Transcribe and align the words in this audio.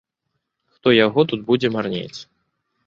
Хто 0.77 0.95
яго 1.05 1.27
тут 1.33 1.47
будзе 1.51 1.67
марнець. 1.77 2.19